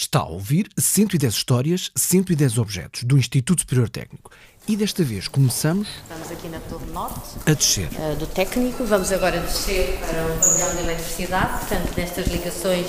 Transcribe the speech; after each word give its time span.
Está 0.00 0.20
a 0.20 0.26
ouvir 0.26 0.68
110 0.78 1.34
histórias, 1.34 1.90
110 1.96 2.58
objetos 2.58 3.02
do 3.02 3.18
Instituto 3.18 3.62
Superior 3.62 3.88
Técnico. 3.88 4.30
E 4.68 4.76
desta 4.76 5.02
vez 5.02 5.26
começamos. 5.26 5.88
Estamos 6.04 6.30
aqui 6.30 6.46
na 6.46 6.60
Torre 6.60 6.86
Norte. 6.92 7.20
A 7.44 7.52
descer. 7.52 7.88
Uh, 7.88 8.14
do 8.14 8.24
técnico. 8.28 8.84
Vamos 8.84 9.10
agora 9.10 9.40
descer 9.40 9.98
para 9.98 10.24
o 10.24 10.38
pavilhão 10.38 10.76
de 10.76 10.82
eletricidade, 10.84 11.58
portanto, 11.58 11.96
nestas 11.96 12.28
ligações 12.28 12.86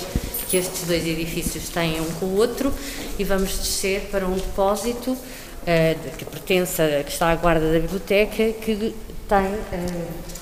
que 0.48 0.56
estes 0.56 0.86
dois 0.86 1.04
edifícios 1.04 1.68
têm 1.70 2.00
um 2.00 2.12
com 2.12 2.26
o 2.26 2.36
outro, 2.36 2.72
e 3.18 3.24
vamos 3.24 3.58
descer 3.58 4.02
para 4.12 4.24
um 4.24 4.36
depósito 4.36 5.10
uh, 5.10 6.16
que 6.16 6.24
pertence, 6.24 6.80
que 7.04 7.10
está 7.10 7.32
à 7.32 7.34
guarda 7.34 7.72
da 7.72 7.80
biblioteca, 7.80 8.52
que 8.52 8.94
tem. 9.28 10.39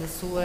Na 0.00 0.06
sua, 0.06 0.44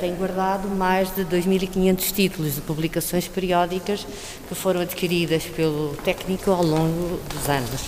tem 0.00 0.14
guardado 0.14 0.68
mais 0.68 1.14
de 1.14 1.24
2.500 1.24 2.12
títulos 2.12 2.54
de 2.54 2.60
publicações 2.62 3.28
periódicas 3.28 4.06
que 4.48 4.54
foram 4.54 4.80
adquiridas 4.80 5.44
pelo 5.44 5.94
técnico 6.04 6.50
ao 6.50 6.62
longo 6.62 7.20
dos 7.28 7.48
anos. 7.48 7.84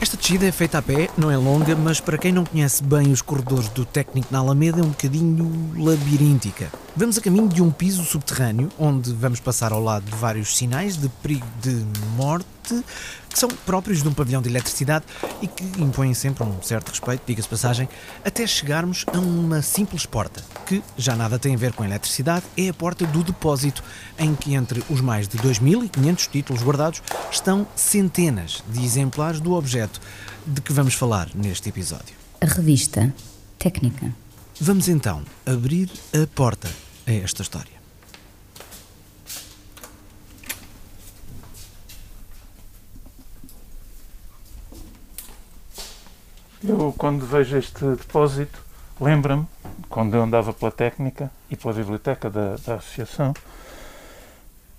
Esta 0.00 0.16
descida 0.16 0.46
é 0.46 0.52
feita 0.52 0.78
a 0.78 0.82
pé, 0.82 1.08
não 1.16 1.30
é 1.30 1.36
longa, 1.36 1.74
mas 1.74 1.98
para 1.98 2.18
quem 2.18 2.30
não 2.30 2.44
conhece 2.44 2.82
bem 2.84 3.10
os 3.10 3.20
corredores 3.20 3.68
do 3.70 3.84
técnico 3.84 4.28
na 4.30 4.38
Alameda 4.38 4.80
é 4.80 4.84
um 4.84 4.90
bocadinho 4.90 5.72
labiríntica. 5.76 6.70
Vamos 6.98 7.18
a 7.18 7.20
caminho 7.20 7.46
de 7.46 7.60
um 7.60 7.70
piso 7.70 8.02
subterrâneo, 8.04 8.70
onde 8.78 9.12
vamos 9.12 9.38
passar 9.38 9.70
ao 9.70 9.82
lado 9.82 10.06
de 10.06 10.16
vários 10.16 10.56
sinais 10.56 10.96
de 10.96 11.10
perigo 11.10 11.46
de 11.60 11.84
morte, 12.16 12.46
que 13.28 13.38
são 13.38 13.50
próprios 13.50 14.02
de 14.02 14.08
um 14.08 14.14
pavilhão 14.14 14.40
de 14.40 14.48
eletricidade 14.48 15.04
e 15.42 15.46
que 15.46 15.62
impõem 15.78 16.14
sempre 16.14 16.42
um 16.42 16.62
certo 16.62 16.88
respeito, 16.88 17.20
diga-se 17.26 17.46
passagem, 17.46 17.86
até 18.24 18.46
chegarmos 18.46 19.04
a 19.12 19.18
uma 19.18 19.60
simples 19.60 20.06
porta, 20.06 20.42
que 20.64 20.82
já 20.96 21.14
nada 21.14 21.38
tem 21.38 21.54
a 21.54 21.58
ver 21.58 21.74
com 21.74 21.82
a 21.82 21.86
eletricidade, 21.86 22.46
é 22.56 22.70
a 22.70 22.74
porta 22.74 23.06
do 23.06 23.22
depósito, 23.22 23.84
em 24.18 24.34
que 24.34 24.54
entre 24.54 24.82
os 24.88 25.02
mais 25.02 25.28
de 25.28 25.36
2.500 25.36 26.30
títulos 26.30 26.62
guardados 26.62 27.02
estão 27.30 27.66
centenas 27.76 28.64
de 28.70 28.82
exemplares 28.82 29.38
do 29.38 29.52
objeto 29.52 30.00
de 30.46 30.62
que 30.62 30.72
vamos 30.72 30.94
falar 30.94 31.28
neste 31.34 31.68
episódio. 31.68 32.14
A 32.40 32.46
revista 32.46 33.12
Técnica. 33.58 34.14
Vamos 34.58 34.88
então 34.88 35.22
abrir 35.44 35.90
a 36.14 36.26
porta 36.34 36.70
a 37.06 37.12
esta 37.12 37.42
história. 37.42 37.76
Eu, 46.64 46.92
quando 46.98 47.24
vejo 47.24 47.56
este 47.56 47.84
depósito, 47.84 48.58
lembra-me, 49.00 49.46
quando 49.88 50.14
eu 50.14 50.22
andava 50.22 50.52
pela 50.52 50.72
técnica 50.72 51.30
e 51.48 51.56
pela 51.56 51.72
biblioteca 51.72 52.28
da, 52.28 52.56
da 52.56 52.74
associação, 52.74 53.32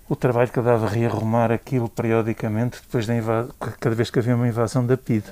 o 0.06 0.14
trabalho 0.14 0.50
que 0.50 0.58
eu 0.58 0.62
dava 0.62 0.86
rearrumar 0.86 1.50
aquilo 1.50 1.88
periodicamente, 1.88 2.80
depois 2.82 3.06
da 3.06 3.14
cada 3.80 3.94
vez 3.94 4.10
que 4.10 4.18
havia 4.18 4.34
uma 4.34 4.48
invasão 4.48 4.84
da 4.84 4.98
PID. 4.98 5.24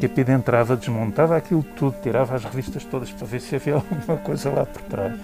E 0.00 0.06
a 0.06 0.08
PID 0.08 0.30
entrava, 0.30 0.76
desmontava 0.76 1.36
aquilo 1.36 1.62
tudo, 1.76 1.96
tirava 2.02 2.34
as 2.34 2.44
revistas 2.44 2.84
todas 2.84 3.10
para 3.10 3.26
ver 3.26 3.40
se 3.40 3.56
havia 3.56 3.74
alguma 3.76 4.16
coisa 4.18 4.50
lá 4.50 4.64
por 4.64 4.82
trás. 4.82 5.14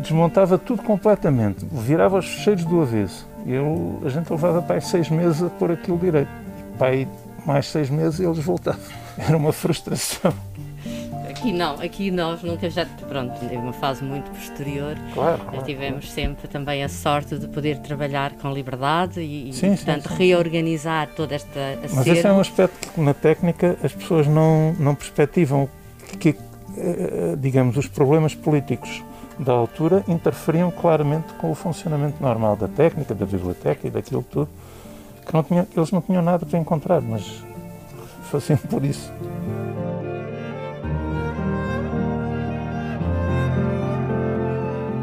Desmontava 0.00 0.58
tudo 0.58 0.82
completamente, 0.82 1.66
virava 1.70 2.18
os 2.18 2.26
fecheiros 2.26 2.64
do 2.64 2.80
avesso. 2.80 3.28
Eu, 3.46 4.00
a 4.04 4.08
gente 4.08 4.30
levava 4.30 4.62
para 4.62 4.76
aí 4.76 4.82
seis 4.82 5.08
meses 5.10 5.42
a 5.42 5.48
pôr 5.48 5.72
aquilo 5.72 5.98
direito. 5.98 6.30
E 6.74 6.78
para 6.78 6.88
aí 6.88 7.08
mais 7.44 7.66
seis 7.66 7.90
meses 7.90 8.20
eles 8.20 8.38
voltavam. 8.38 8.80
Era 9.18 9.36
uma 9.36 9.52
frustração. 9.52 10.32
Aqui 11.28 11.52
não, 11.52 11.80
aqui 11.80 12.10
nós 12.10 12.42
nunca 12.42 12.68
já, 12.68 12.84
pronto, 13.08 13.38
teve 13.40 13.56
uma 13.56 13.72
fase 13.72 14.04
muito 14.04 14.30
posterior. 14.30 14.94
Claro, 15.14 15.38
claro 15.38 15.64
Tivemos 15.64 16.04
claro. 16.04 16.14
sempre 16.14 16.48
também 16.48 16.84
a 16.84 16.88
sorte 16.88 17.38
de 17.38 17.48
poder 17.48 17.78
trabalhar 17.78 18.32
com 18.32 18.52
liberdade 18.52 19.22
e, 19.22 19.50
sim, 19.52 19.68
portanto, 19.68 20.02
sim, 20.02 20.16
sim. 20.16 20.18
reorganizar 20.18 21.08
toda 21.16 21.34
esta 21.34 21.60
acervo. 21.82 21.96
Mas 21.96 22.06
esse 22.06 22.26
é 22.26 22.32
um 22.32 22.40
aspecto 22.40 22.92
que 22.92 23.00
na 23.00 23.14
técnica 23.14 23.76
as 23.82 23.92
pessoas 23.92 24.26
não, 24.26 24.74
não 24.78 24.94
perspectivam, 24.94 25.66
que, 26.18 26.36
eh, 26.76 27.36
digamos, 27.38 27.76
os 27.78 27.86
problemas 27.86 28.34
políticos 28.34 29.02
da 29.40 29.52
altura 29.52 30.04
interferiam 30.06 30.70
claramente 30.70 31.32
com 31.34 31.50
o 31.50 31.54
funcionamento 31.54 32.22
normal 32.22 32.56
da 32.56 32.68
técnica, 32.68 33.14
da 33.14 33.24
biblioteca 33.24 33.86
e 33.86 33.90
daquilo 33.90 34.22
tudo, 34.22 34.48
que 35.26 35.32
não 35.32 35.42
tinha, 35.42 35.66
eles 35.74 35.90
não 35.90 36.02
tinham 36.02 36.22
nada 36.22 36.44
para 36.44 36.58
encontrar, 36.58 37.00
mas 37.00 37.42
faziam 38.30 38.58
por 38.58 38.84
isso. 38.84 39.10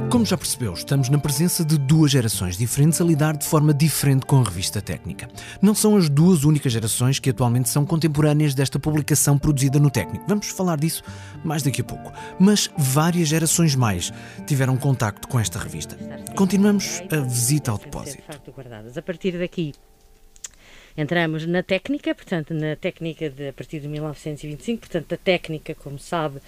Como 0.10 0.26
já 0.26 0.38
percebeu, 0.38 0.74
estamos 0.74 1.10
na 1.10 1.18
presença 1.18 1.66
de 1.66 1.78
duas 1.78 2.12
gerações 2.12 2.58
diferentes 2.58 3.02
a 3.02 3.04
lidar 3.04 3.36
de 3.36 3.46
forma 3.46 3.74
diferente 3.74 4.26
com 4.26 4.40
a 4.40 4.44
revista 4.44 4.82
técnica. 4.82 5.28
Não 5.62 5.76
são 5.76 5.98
as 5.98 6.08
duas 6.08 6.46
únicas 6.46 6.72
gerações 6.72 7.20
que 7.20 7.30
atualmente 7.30 7.68
são 7.68 7.86
contemporâneas 7.86 8.56
desta 8.56 8.80
publicação 8.80 9.38
produzida 9.38 9.80
no 9.80 9.92
técnico. 9.92 10.24
Vamos 10.26 10.48
falar 10.48 10.78
disso 10.78 11.04
mais 11.44 11.62
daqui 11.62 11.82
a 11.82 11.84
pouco. 11.84 12.12
Mas 12.40 12.70
várias 12.78 13.28
gerações 13.28 13.76
mais 13.76 14.14
tiveram 14.46 14.78
contacto 14.78 15.28
com 15.28 15.40
esta 15.40 15.60
revista. 15.60 15.98
Continuamos 16.36 17.02
a 17.12 17.18
visita 17.18 17.72
ao 17.72 17.78
depósito. 17.78 18.24
A 18.96 19.02
partir 19.02 19.38
daqui, 19.38 19.74
entramos 20.98 21.46
na 21.46 21.62
técnica, 21.62 22.16
portanto, 22.16 22.54
na 22.54 22.76
técnica 22.76 23.30
de 23.30 23.50
a 23.50 23.54
partir 23.54 23.80
de 23.80 23.88
1925, 23.88 24.80
portanto, 24.80 25.14
a 25.14 25.18
técnica, 25.18 25.76
como 25.76 26.00
sabe, 26.00 26.40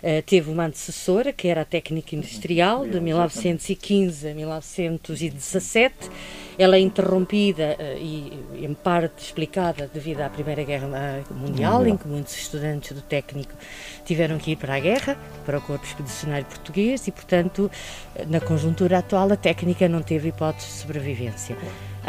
eh, 0.00 0.22
teve 0.22 0.50
uma 0.50 0.66
antecessora, 0.66 1.32
que 1.32 1.48
era 1.48 1.62
a 1.62 1.64
técnica 1.64 2.14
industrial, 2.14 2.86
de 2.86 3.00
1915 3.00 4.28
a 4.28 4.34
1917. 4.34 6.10
Ela 6.56 6.76
é 6.76 6.80
interrompida 6.80 7.76
eh, 7.78 7.98
e, 8.00 8.64
em 8.64 8.74
parte, 8.74 9.24
explicada 9.24 9.90
devido 9.92 10.20
à 10.20 10.28
Primeira 10.28 10.62
Guerra 10.62 11.24
Mundial, 11.30 11.86
em 11.86 11.96
que 11.96 12.06
muitos 12.06 12.36
estudantes 12.36 12.92
do 12.92 13.02
técnico 13.02 13.52
tiveram 14.04 14.38
que 14.38 14.52
ir 14.52 14.56
para 14.56 14.76
a 14.76 14.80
guerra, 14.80 15.16
para 15.44 15.58
o 15.58 15.60
Corpo 15.60 15.84
Expedicionário 15.84 16.46
Português, 16.46 17.06
e, 17.08 17.12
portanto, 17.12 17.70
na 18.28 18.40
conjuntura 18.40 18.98
atual, 18.98 19.32
a 19.32 19.36
técnica 19.36 19.88
não 19.88 20.02
teve 20.02 20.28
hipótese 20.28 20.66
de 20.66 20.72
sobrevivência. 20.74 21.56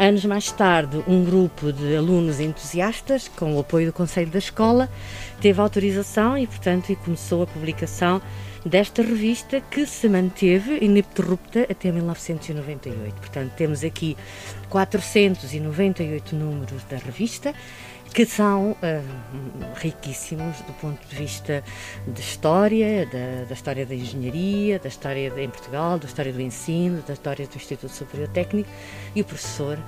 Anos 0.00 0.24
mais 0.24 0.50
tarde, 0.50 1.04
um 1.06 1.22
grupo 1.22 1.70
de 1.70 1.94
alunos 1.94 2.40
entusiastas, 2.40 3.28
com 3.28 3.54
o 3.54 3.60
apoio 3.60 3.88
do 3.88 3.92
Conselho 3.92 4.30
da 4.30 4.38
Escola, 4.38 4.88
teve 5.42 5.60
autorização 5.60 6.38
e, 6.38 6.46
portanto, 6.46 6.96
começou 7.04 7.42
a 7.42 7.46
publicação 7.46 8.22
desta 8.64 9.02
revista 9.02 9.60
que 9.60 9.84
se 9.84 10.08
manteve 10.08 10.78
ininterrupta 10.80 11.66
até 11.70 11.92
1998. 11.92 13.14
Portanto, 13.14 13.52
temos 13.58 13.84
aqui 13.84 14.16
498 14.70 16.34
números 16.34 16.82
da 16.84 16.96
revista 16.96 17.54
que 18.12 18.26
são 18.26 18.72
uh, 18.72 18.76
riquíssimos 19.76 20.56
do 20.62 20.72
ponto 20.74 20.98
de 21.08 21.16
vista 21.16 21.62
de 22.06 22.20
história, 22.20 23.06
da, 23.06 23.44
da, 23.48 23.54
história 23.54 23.86
da 23.86 23.94
engenharia, 23.94 24.78
da 24.78 24.88
história 24.88 25.30
de, 25.30 25.40
em 25.42 25.48
Portugal, 25.48 25.98
da 25.98 26.06
história 26.06 26.32
do 26.32 26.40
ensino, 26.40 27.02
da 27.06 27.12
história 27.12 27.46
do 27.46 27.56
Instituto 27.56 27.92
Superior 27.92 28.28
Técnico 28.28 28.68
e 29.14 29.20
o 29.20 29.24
professor 29.24 29.78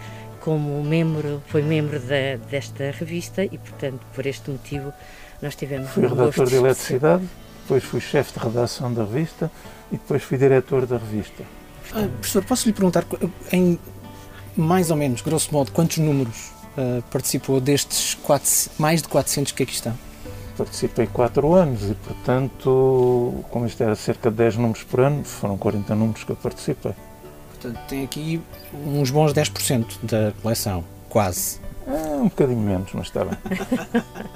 como 0.41 0.82
membro, 0.82 1.43
foi 1.47 1.62
membro 1.62 1.99
da, 2.00 2.37
desta 2.49 2.91
revista 2.91 3.44
e, 3.44 3.59
portanto, 3.59 4.00
por 4.15 4.27
este 4.27 4.50
motivo 4.50 4.93
nós 5.41 5.55
tivemos 5.56 5.91
Fui 5.91 6.06
redator 6.06 6.47
de 6.47 6.55
eletricidade, 6.55 7.28
depois 7.62 7.82
fui 7.82 8.00
chefe 8.00 8.38
de 8.38 8.44
redação 8.44 8.93
da 8.93 9.05
revista 9.05 9.50
e 9.91 9.97
depois 9.97 10.22
fui 10.22 10.38
diretor 10.38 10.87
da 10.87 10.97
revista. 10.97 11.43
Ah, 11.93 12.09
professor, 12.19 12.44
posso 12.44 12.69
lhe 12.69 12.72
perguntar, 12.72 13.05
em 13.53 13.78
mais 14.56 14.91
ou 14.91 14.97
menos, 14.97 15.21
grosso 15.22 15.53
modo, 15.53 15.72
quantos 15.72 15.99
números 15.99 16.53
uh, 16.77 17.03
participou 17.10 17.60
destes 17.60 18.15
quatro, 18.15 18.50
mais 18.78 19.03
de 19.03 19.09
400 19.09 19.53
que 19.53 19.62
aqui 19.62 19.72
estão? 19.72 19.97
Participei 20.56 21.06
4 21.06 21.55
anos 21.55 21.91
e, 21.91 21.94
portanto, 21.94 23.44
como 23.50 23.66
isto 23.66 23.83
era 23.83 23.94
cerca 23.94 24.31
de 24.31 24.37
10 24.37 24.56
números 24.56 24.82
por 24.82 25.00
ano, 25.00 25.25
foram 25.25 25.56
40 25.56 25.94
números 25.94 26.25
que 26.25 26.31
eu 26.31 26.37
participei. 26.37 26.93
Portanto, 27.49 27.78
tem 27.88 28.05
aqui 28.05 28.41
uns 28.87 29.11
bons 29.11 29.32
10% 29.32 29.87
da 30.03 30.32
coleção, 30.43 30.85
quase. 31.08 31.58
É, 31.87 32.17
um 32.17 32.25
bocadinho 32.25 32.61
menos, 32.61 32.91
mas 32.93 33.06
está 33.06 33.25
bem. 33.25 33.37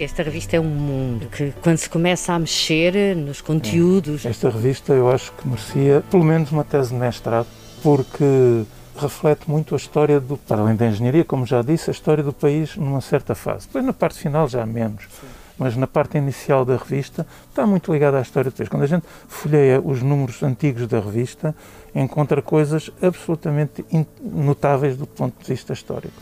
Esta 0.00 0.22
revista 0.22 0.56
é 0.56 0.60
um 0.60 0.64
mundo 0.64 1.26
que, 1.26 1.52
quando 1.60 1.76
se 1.76 1.90
começa 1.90 2.32
a 2.32 2.38
mexer 2.38 3.16
nos 3.16 3.40
conteúdos. 3.40 4.24
Esta 4.24 4.48
revista 4.48 4.92
eu 4.92 5.10
acho 5.10 5.32
que 5.32 5.46
merecia 5.48 6.04
pelo 6.08 6.22
menos 6.22 6.52
uma 6.52 6.62
tese 6.62 6.90
de 6.90 6.94
mestrado, 6.94 7.48
porque 7.82 8.64
reflete 8.98 9.48
muito 9.48 9.74
a 9.74 9.76
história 9.76 10.20
do, 10.20 10.36
para 10.36 10.60
além 10.60 10.76
da 10.76 10.86
engenharia, 10.86 11.24
como 11.24 11.46
já 11.46 11.62
disse, 11.62 11.90
a 11.90 11.92
história 11.92 12.22
do 12.22 12.32
país 12.32 12.76
numa 12.76 13.00
certa 13.00 13.34
fase. 13.34 13.66
Depois 13.66 13.84
na 13.84 13.92
parte 13.92 14.18
final 14.18 14.48
já 14.48 14.64
menos. 14.66 15.04
Sim. 15.04 15.26
Mas 15.58 15.76
na 15.76 15.88
parte 15.88 16.16
inicial 16.16 16.64
da 16.64 16.76
revista 16.76 17.26
está 17.48 17.66
muito 17.66 17.92
ligada 17.92 18.18
à 18.18 18.22
história 18.22 18.50
do 18.50 18.54
país. 18.54 18.68
Quando 18.68 18.84
a 18.84 18.86
gente 18.86 19.04
folheia 19.26 19.80
os 19.80 20.02
números 20.02 20.42
antigos 20.42 20.86
da 20.86 21.00
revista, 21.00 21.54
encontra 21.94 22.40
coisas 22.40 22.90
absolutamente 23.02 23.84
notáveis 24.22 24.96
do 24.96 25.06
ponto 25.06 25.42
de 25.42 25.48
vista 25.48 25.72
histórico. 25.72 26.14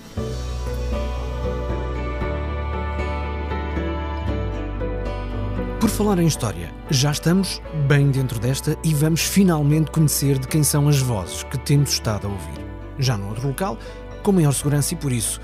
Por 5.86 5.90
falar 5.90 6.18
em 6.18 6.26
história, 6.26 6.72
já 6.90 7.12
estamos 7.12 7.62
bem 7.86 8.10
dentro 8.10 8.40
desta 8.40 8.76
e 8.82 8.92
vamos 8.92 9.22
finalmente 9.22 9.90
conhecer 9.90 10.38
de 10.38 10.48
quem 10.48 10.64
são 10.64 10.88
as 10.88 10.98
vozes 10.98 11.44
que 11.44 11.56
temos 11.58 11.90
estado 11.90 12.26
a 12.26 12.30
ouvir. 12.30 12.65
Já 12.98 13.16
no 13.16 13.28
outro 13.28 13.48
local, 13.48 13.78
com 14.22 14.32
maior 14.32 14.52
segurança 14.52 14.94
e 14.94 14.96
por 14.96 15.12
isso 15.12 15.40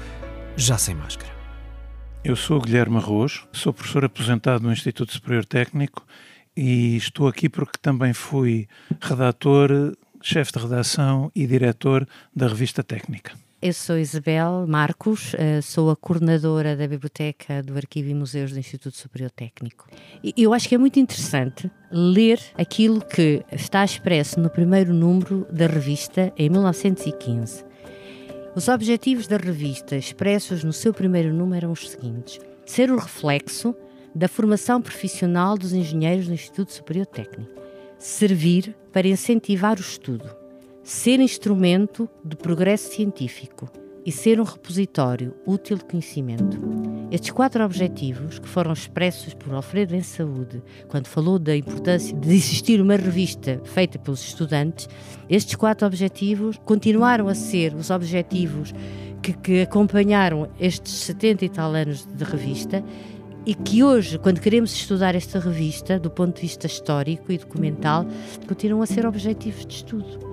já 0.57 0.77
sem 0.79 0.95
máscara. 0.95 1.33
Eu 2.25 2.37
sou 2.37 2.61
Guilherme 2.61 2.99
Arroz, 2.99 3.45
sou 3.53 3.73
professor 3.73 4.05
aposentado 4.05 4.63
no 4.63 4.73
Instituto 4.73 5.13
Superior 5.13 5.45
Técnico 5.45 6.07
e 6.57 6.97
estou 6.97 7.27
aqui 7.27 7.49
porque 7.49 7.79
também 7.81 8.13
fui 8.13 8.69
redator, 9.01 9.97
chefe 10.23 10.53
de 10.53 10.59
redação 10.61 11.33
e 11.35 11.47
diretor 11.47 12.07
da 12.35 12.47
revista 12.47 12.83
Técnica. 12.83 13.33
Eu 13.63 13.73
sou 13.73 13.97
Isabel 13.97 14.67
Marcos, 14.67 15.37
eh, 15.39 15.61
sou 15.61 15.89
a 15.89 15.95
coordenadora 15.95 16.75
da 16.75 16.85
Biblioteca 16.89 17.63
do 17.63 17.77
Arquivo 17.77 18.09
e 18.09 18.15
Museus 18.15 18.51
do 18.51 18.59
Instituto 18.59 18.97
Superior 18.97 19.31
Técnico. 19.31 19.87
Eu 20.37 20.53
acho 20.53 20.69
que 20.69 20.75
é 20.75 20.79
muito 20.79 20.99
interessante 20.99 21.71
ler 21.89 22.41
aquilo 22.59 23.01
que 23.01 23.45
está 23.53 23.85
expresso 23.85 24.41
no 24.41 24.51
primeiro 24.51 24.93
número 24.93 25.47
da 25.49 25.69
revista 25.69 26.33
em 26.37 26.51
1915. 26.51 27.65
Os 28.57 28.67
objetivos 28.67 29.29
da 29.29 29.37
revista 29.37 29.95
expressos 29.95 30.65
no 30.65 30.73
seu 30.73 30.93
primeiro 30.93 31.33
número 31.33 31.67
eram 31.67 31.71
os 31.71 31.89
seguintes: 31.89 32.41
ser 32.67 32.91
o 32.91 32.97
reflexo 32.97 33.77
da 34.13 34.27
formação 34.27 34.83
profissional 34.83 35.57
dos 35.57 35.73
engenheiros 35.73 36.27
do 36.27 36.35
Instituto 36.35 36.73
Superior 36.73 37.07
Técnico, 37.07 37.53
servir 37.97 38.75
para 38.93 39.07
incentivar 39.07 39.79
o 39.79 39.83
estudo 39.83 40.42
ser 40.83 41.21
instrumento 41.21 42.09
de 42.25 42.37
progresso 42.37 42.93
científico 42.93 43.71
e 44.05 44.11
ser 44.11 44.41
um 44.41 44.45
repositório 44.45 45.33
útil 45.47 45.77
de 45.77 45.85
conhecimento. 45.85 46.59
Estes 47.09 47.31
quatro 47.31 47.65
objetivos, 47.65 48.39
que 48.39 48.49
foram 48.49 48.73
expressos 48.73 49.33
por 49.33 49.55
Alfredo 49.55 49.95
em 49.95 50.03
Saúde, 50.03 50.61
quando 50.89 51.07
falou 51.07 51.39
da 51.39 51.55
importância 51.55 52.17
de 52.17 52.35
existir 52.35 52.81
uma 52.81 52.97
revista 52.97 53.61
feita 53.65 53.99
pelos 53.99 54.23
estudantes, 54.23 54.89
estes 55.29 55.55
quatro 55.55 55.87
objetivos 55.87 56.59
continuaram 56.65 57.29
a 57.29 57.35
ser 57.35 57.75
os 57.75 57.91
objetivos 57.91 58.75
que, 59.23 59.35
que 59.35 59.61
acompanharam 59.61 60.51
estes 60.59 60.95
70 60.95 61.45
e 61.45 61.49
tal 61.49 61.73
anos 61.75 62.05
de 62.05 62.25
revista 62.25 62.83
e 63.47 63.55
que 63.55 63.85
hoje, 63.85 64.19
quando 64.19 64.41
queremos 64.41 64.73
estudar 64.73 65.15
esta 65.15 65.39
revista, 65.39 65.99
do 65.99 66.11
ponto 66.11 66.37
de 66.37 66.43
vista 66.43 66.67
histórico 66.67 67.31
e 67.31 67.39
documental, 67.39 68.07
continuam 68.49 68.83
a 68.83 68.87
ser 68.87 69.05
objetivos 69.07 69.67
de 69.67 69.75
estudo. 69.75 70.32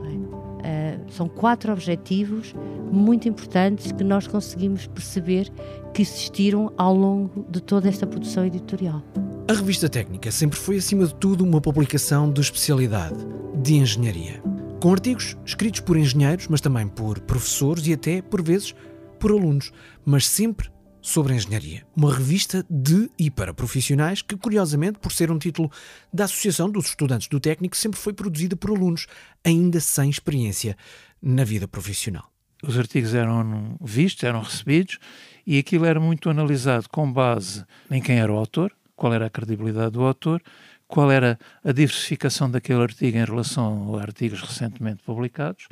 Uh, 0.59 1.11
são 1.11 1.27
quatro 1.27 1.71
objetivos 1.71 2.53
muito 2.91 3.29
importantes 3.29 3.91
que 3.91 4.03
nós 4.03 4.27
conseguimos 4.27 4.87
perceber 4.87 5.49
que 5.93 6.01
existiram 6.01 6.71
ao 6.77 6.93
longo 6.93 7.45
de 7.49 7.61
toda 7.61 7.87
esta 7.87 8.05
produção 8.05 8.45
editorial. 8.45 9.01
A 9.49 9.53
revista 9.53 9.89
técnica 9.89 10.31
sempre 10.31 10.59
foi, 10.59 10.77
acima 10.77 11.07
de 11.07 11.15
tudo, 11.15 11.43
uma 11.43 11.61
publicação 11.61 12.31
de 12.31 12.41
especialidade, 12.41 13.17
de 13.63 13.75
engenharia. 13.75 14.41
Com 14.81 14.91
artigos 14.91 15.35
escritos 15.45 15.79
por 15.79 15.97
engenheiros, 15.97 16.47
mas 16.47 16.61
também 16.61 16.87
por 16.87 17.19
professores 17.21 17.87
e 17.87 17.93
até, 17.93 18.21
por 18.21 18.41
vezes, 18.41 18.75
por 19.19 19.31
alunos, 19.31 19.71
mas 20.05 20.27
sempre 20.27 20.69
sobre 21.01 21.33
engenharia. 21.33 21.85
Uma 21.95 22.13
revista 22.13 22.65
de 22.69 23.09
e 23.17 23.31
para 23.31 23.53
profissionais 23.53 24.21
que, 24.21 24.35
curiosamente, 24.35 24.99
por 24.99 25.11
ser 25.11 25.31
um 25.31 25.39
título 25.39 25.71
da 26.13 26.25
Associação 26.25 26.69
dos 26.69 26.87
Estudantes 26.87 27.27
do 27.27 27.39
Técnico, 27.39 27.77
sempre 27.77 27.99
foi 27.99 28.13
produzida 28.13 28.55
por 28.55 28.71
alunos 28.71 29.07
ainda 29.43 29.79
sem 29.79 30.09
experiência 30.09 30.75
na 31.21 31.43
vida 31.43 31.67
profissional. 31.67 32.29
Os 32.61 32.77
artigos 32.77 33.13
eram 33.13 33.77
vistos, 33.81 34.23
eram 34.23 34.41
recebidos 34.41 34.99
e 35.47 35.57
aquilo 35.57 35.85
era 35.85 35.99
muito 35.99 36.29
analisado 36.29 36.89
com 36.89 37.11
base 37.11 37.63
em 37.89 38.01
quem 38.01 38.19
era 38.19 38.31
o 38.31 38.37
autor, 38.37 38.71
qual 38.95 39.13
era 39.13 39.27
a 39.27 39.29
credibilidade 39.29 39.91
do 39.91 40.03
autor, 40.03 40.41
qual 40.87 41.09
era 41.09 41.39
a 41.63 41.71
diversificação 41.71 42.51
daquele 42.51 42.81
artigo 42.81 43.17
em 43.17 43.23
relação 43.23 43.95
a 43.95 44.01
artigos 44.01 44.41
recentemente 44.41 45.03
publicados 45.03 45.67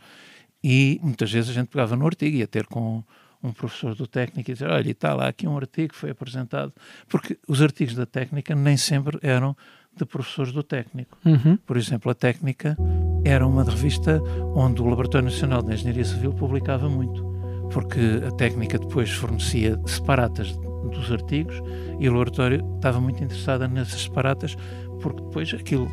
e 0.63 0.99
muitas 1.03 1.31
vezes 1.31 1.49
a 1.49 1.53
gente 1.53 1.67
pegava 1.67 1.95
no 1.95 2.05
artigo 2.05 2.37
e 2.37 2.39
ia 2.39 2.47
ter 2.47 2.67
com 2.67 3.03
um 3.43 3.51
professor 3.51 3.95
do 3.95 4.07
técnico 4.07 4.51
e 4.51 4.53
dizer, 4.53 4.69
olha, 4.69 4.91
está 4.91 5.13
lá 5.13 5.27
aqui 5.27 5.47
um 5.47 5.55
artigo 5.55 5.93
que 5.93 5.95
foi 5.95 6.09
apresentado, 6.09 6.73
porque 7.07 7.37
os 7.47 7.61
artigos 7.61 7.95
da 7.95 8.05
técnica 8.05 8.55
nem 8.55 8.77
sempre 8.77 9.19
eram 9.21 9.55
de 9.95 10.05
professores 10.05 10.51
do 10.51 10.63
técnico. 10.63 11.17
Uhum. 11.25 11.57
Por 11.57 11.77
exemplo, 11.77 12.11
a 12.11 12.15
técnica 12.15 12.77
era 13.25 13.45
uma 13.45 13.63
revista 13.63 14.21
onde 14.55 14.81
o 14.81 14.85
Laboratório 14.85 15.25
Nacional 15.25 15.61
de 15.61 15.73
Engenharia 15.73 16.05
Civil 16.05 16.33
publicava 16.33 16.87
muito, 16.87 17.23
porque 17.71 17.99
a 18.25 18.31
técnica 18.31 18.77
depois 18.77 19.11
fornecia 19.11 19.79
separatas 19.85 20.55
dos 20.91 21.11
artigos 21.11 21.61
e 21.99 22.07
o 22.07 22.13
laboratório 22.13 22.63
estava 22.75 23.01
muito 23.01 23.23
interessado 23.23 23.67
nessas 23.67 24.03
separatas, 24.03 24.55
porque 25.01 25.21
depois 25.21 25.53
aquilo 25.53 25.91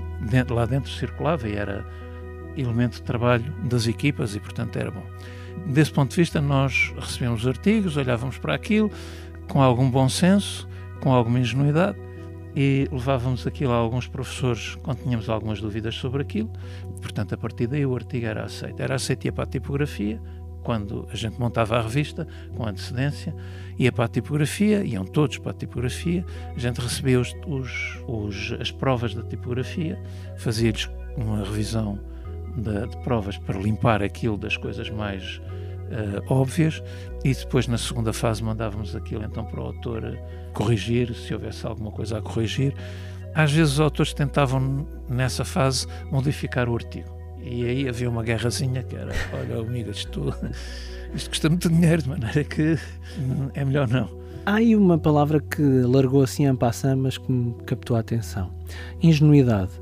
lá 0.51 0.67
dentro 0.67 0.91
circulava 0.91 1.49
e 1.49 1.55
era 1.55 1.85
elemento 2.57 2.95
de 2.95 3.03
trabalho 3.03 3.53
das 3.69 3.87
equipas 3.87 4.37
e, 4.37 4.41
portanto, 4.41 4.77
era 4.77 4.91
bom. 4.91 5.05
Desse 5.67 5.93
ponto 5.93 6.11
de 6.11 6.17
vista, 6.17 6.41
nós 6.41 6.93
recebemos 6.99 7.47
artigos, 7.47 7.97
olhávamos 7.97 8.39
para 8.39 8.55
aquilo 8.55 8.91
com 9.49 9.63
algum 9.63 9.91
bom 9.91 10.09
senso, 10.09 10.69
com 11.01 11.13
alguma 11.13 11.39
ingenuidade 11.39 11.99
e 12.57 12.89
levávamos 12.93 13.47
aquilo 13.47 13.73
a 13.73 13.77
alguns 13.77 14.07
professores 14.07 14.77
quando 14.77 15.03
tínhamos 15.03 15.29
algumas 15.29 15.61
dúvidas 15.61 15.95
sobre 15.97 16.23
aquilo. 16.23 16.51
Portanto, 17.01 17.35
a 17.35 17.37
partir 17.37 17.67
daí 17.67 17.85
o 17.85 17.95
artigo 17.95 18.27
era 18.27 18.45
aceito. 18.45 18.81
Era 18.81 18.95
aceito 18.95 19.25
ia 19.25 19.33
para 19.33 19.45
a 19.45 19.47
tipografia, 19.47 20.21
quando 20.63 21.07
a 21.13 21.17
gente 21.17 21.39
montava 21.39 21.77
a 21.77 21.83
revista 21.83 22.27
com 22.57 22.67
antecedência, 22.67 23.35
ia 23.79 23.93
para 23.93 24.07
a 24.07 24.09
tipografia, 24.09 24.85
iam 24.85 25.05
todos 25.05 25.39
para 25.39 25.51
a 25.51 25.55
tipografia, 25.55 26.25
a 26.55 26.59
gente 26.59 26.81
recebia 26.81 27.21
os, 27.21 27.35
os, 27.47 28.01
os 28.07 28.57
as 28.61 28.71
provas 28.71 29.15
da 29.15 29.23
tipografia, 29.23 30.01
fazia-lhes 30.39 30.89
uma 31.17 31.45
revisão 31.45 31.99
de, 32.57 32.87
de, 32.89 32.97
provas 32.99 33.39
para 33.39 33.59
limpar 33.59 34.03
aquilo 34.03 34.37
das 34.37 34.57
coisas 34.57 34.91
mais 34.91 35.41
uh, 35.91 36.33
óbvias 36.33 36.83
e 37.25 37.35
depois 37.35 37.67
na 37.67 37.79
segunda 37.79 38.13
fase 38.13 38.43
mandávamos 38.43 38.95
aquilo 38.95 39.25
então 39.25 39.45
para 39.45 39.61
o 39.61 39.67
autor 39.67 40.19
corrigir, 40.53 41.15
se 41.15 41.35
houvesse 41.35 41.67
alguma 41.67 41.91
coisa 41.91 42.19
a 42.19 42.23
corrigir. 42.23 42.75
Às 43.35 43.53
vezes 43.53 43.75
os 43.75 43.81
autores 43.81 44.15
tentavam 44.15 44.87
nessa 45.09 45.45
fase 45.45 45.87
modificar 46.11 46.69
o 46.69 46.75
artigo 46.75 47.15
e 47.45 47.65
aí 47.67 47.89
havia 47.89 48.09
uma 48.09 48.23
guerrazinha 48.23 48.83
que 48.83 48.97
era, 48.97 49.13
olha 49.33 49.61
amigo, 49.61 49.91
isto, 49.91 50.35
isto 51.15 51.29
custa 51.29 51.49
muito 51.49 51.69
dinheiro, 51.69 52.03
de 52.03 52.09
maneira 52.09 52.43
que 52.43 52.79
é 53.55 53.65
melhor 53.65 53.87
não. 53.87 54.09
Há 54.47 54.55
aí 54.57 54.77
uma 54.77 54.99
palavra 54.99 55.41
que 55.41 55.63
largou 55.63 56.23
assim 56.23 56.47
a 56.47 56.55
passar, 56.55 56.97
mas 56.97 57.17
que 57.17 57.31
me 57.31 57.55
captou 57.65 57.97
a 57.97 58.01
atenção. 58.01 58.51
Ingenuidade 59.03 59.73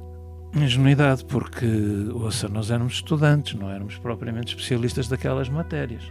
ingenuidade, 0.54 1.25
porque, 1.25 1.66
ouça, 2.12 2.49
nós 2.49 2.70
éramos 2.70 2.94
estudantes, 2.94 3.54
não 3.54 3.70
éramos 3.70 3.96
propriamente 3.99 4.54
especialistas 4.54 5.08
daquelas 5.08 5.49
matérias. 5.49 6.02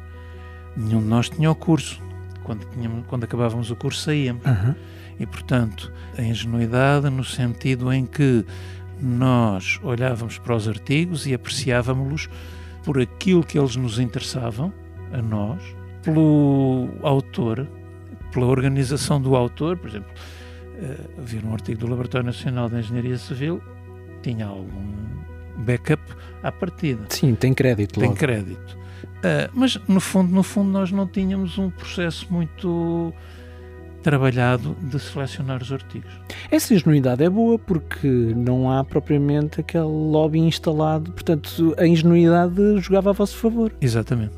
Nenhum 0.76 1.02
de 1.02 1.08
nós 1.08 1.30
tinha 1.30 1.52
o 1.52 1.56
curso. 1.56 2.02
Quando, 2.44 2.66
tínhamos, 2.72 3.06
quando 3.08 3.24
acabávamos 3.24 3.70
o 3.70 3.76
curso, 3.76 4.02
saíamos. 4.02 4.44
Uhum. 4.46 4.76
E, 5.20 5.26
portanto, 5.26 5.92
a 6.18 6.22
ingenuidade 6.24 7.10
no 7.10 7.24
sentido 7.24 7.94
em 7.94 8.06
que 8.06 8.44
nós 9.00 9.80
olhávamos 9.84 10.38
para 10.40 10.56
os 10.56 10.68
artigos 10.68 11.28
e 11.28 11.34
apreciávamos-los 11.34 12.30
por 12.84 13.00
aquilo 13.00 13.44
que 13.44 13.60
eles 13.60 13.76
nos 13.76 14.00
interessavam, 14.00 14.74
a 15.14 15.22
nós, 15.22 15.62
pelo 16.04 16.90
autor, 17.04 17.68
pela 18.32 18.46
organização 18.46 19.22
do 19.22 19.36
autor, 19.36 19.78
por 19.78 19.90
exemplo, 19.90 20.12
uh, 20.12 21.20
havia 21.22 21.42
um 21.44 21.54
artigo 21.54 21.80
do 21.80 21.88
Laboratório 21.88 22.26
Nacional 22.26 22.70
de 22.70 22.80
Engenharia 22.80 23.18
Civil 23.18 23.62
tinha 24.22 24.46
algum 24.46 25.02
backup 25.58 26.02
à 26.44 26.52
partida. 26.52 27.06
Sim, 27.10 27.36
tem 27.36 27.54
crédito 27.54 28.00
Tem 28.00 28.14
crédito. 28.14 28.78
Uh, 29.18 29.50
mas 29.54 29.78
no 29.88 30.00
fundo, 30.00 30.34
no 30.34 30.44
fundo 30.44 30.72
nós 30.72 30.92
não 30.92 31.08
tínhamos 31.08 31.58
um 31.58 31.70
processo 31.70 32.28
muito 32.32 33.14
trabalhado 34.02 34.76
de 34.82 35.00
selecionar 35.00 35.62
os 35.62 35.72
artigos. 35.72 36.12
Essa 36.50 36.74
ingenuidade 36.74 37.24
é 37.24 37.30
boa 37.30 37.58
porque 37.60 38.08
não 38.08 38.72
há 38.72 38.84
propriamente 38.84 39.62
aquele 39.62 39.84
lobby 39.84 40.40
instalado, 40.40 41.12
portanto 41.12 41.76
a 41.78 41.86
ingenuidade 41.86 42.80
jogava 42.80 43.12
a 43.12 43.14
vosso 43.14 43.38
favor. 43.38 43.72
Exatamente. 43.80 44.34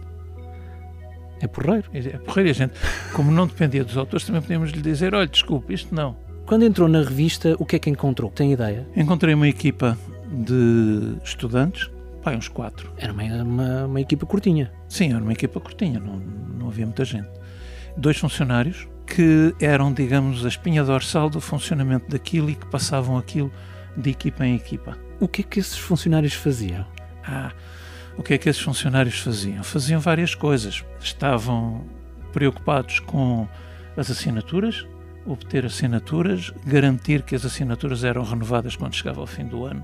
É 1.39 1.47
porreiro. 1.47 1.85
É, 1.93 2.17
porreiro. 2.19 2.49
A 2.49 2.53
gente, 2.53 2.73
como 3.13 3.31
não 3.31 3.47
dependia 3.47 3.83
dos 3.83 3.97
autores, 3.97 4.25
também 4.25 4.41
podíamos 4.41 4.71
lhe 4.71 4.81
dizer: 4.81 5.13
olha, 5.13 5.27
desculpe, 5.27 5.73
isto 5.73 5.93
não. 5.93 6.15
Quando 6.45 6.65
entrou 6.65 6.89
na 6.89 6.99
revista, 6.99 7.55
o 7.57 7.65
que 7.65 7.77
é 7.77 7.79
que 7.79 7.89
encontrou? 7.89 8.29
Tem 8.29 8.51
ideia? 8.51 8.87
Encontrei 8.95 9.33
uma 9.33 9.47
equipa 9.47 9.97
de 10.29 11.17
estudantes, 11.23 11.89
pai, 12.21 12.35
uns 12.35 12.47
quatro. 12.47 12.91
Era 12.97 13.13
uma, 13.13 13.23
uma, 13.23 13.85
uma, 13.85 14.01
equipa 14.01 14.25
curtinha? 14.25 14.71
Sim, 14.89 15.13
era 15.13 15.23
uma 15.23 15.31
equipa 15.31 15.59
curtinha, 15.59 15.99
não, 15.99 16.17
não 16.17 16.67
havia 16.67 16.85
muita 16.85 17.05
gente. 17.05 17.29
Dois 17.95 18.17
funcionários 18.17 18.87
que 19.05 19.55
eram, 19.59 19.93
digamos, 19.93 20.45
a 20.45 20.47
espinha 20.47 20.83
dorsal 20.83 21.29
do 21.29 21.39
funcionamento 21.39 22.09
daquilo 22.09 22.49
e 22.49 22.55
que 22.55 22.65
passavam 22.65 23.17
aquilo 23.17 23.51
de 23.95 24.09
equipa 24.09 24.45
em 24.45 24.55
equipa. 24.55 24.97
O 25.19 25.27
que 25.27 25.41
é 25.41 25.43
que 25.43 25.59
esses 25.59 25.77
funcionários 25.77 26.33
faziam? 26.33 26.85
Ah, 27.25 27.51
o 28.17 28.23
que 28.23 28.33
é 28.33 28.37
que 28.37 28.49
esses 28.49 28.61
funcionários 28.61 29.19
faziam? 29.19 29.63
Faziam 29.63 29.99
várias 29.99 30.35
coisas. 30.35 30.83
Estavam 30.99 31.85
preocupados 32.31 32.99
com 32.99 33.47
as 33.95 34.09
assinaturas, 34.09 34.85
obter 35.25 35.65
assinaturas, 35.65 36.53
garantir 36.65 37.21
que 37.21 37.35
as 37.35 37.45
assinaturas 37.45 38.03
eram 38.03 38.23
renovadas 38.23 38.75
quando 38.75 38.95
chegava 38.95 39.21
ao 39.21 39.27
fim 39.27 39.45
do 39.45 39.65
ano 39.65 39.83